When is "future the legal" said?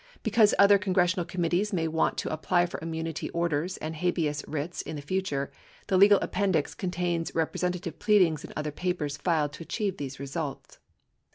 5.03-6.19